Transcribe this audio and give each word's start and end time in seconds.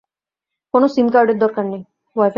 কোনো 0.73 0.87
সিম 0.87 1.07
কার্ডের 1.09 1.37
দরকার 1.37 1.65
নেই। 1.65 1.83